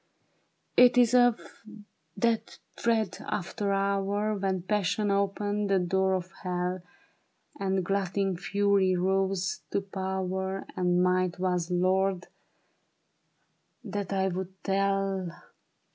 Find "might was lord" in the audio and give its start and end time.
11.03-12.29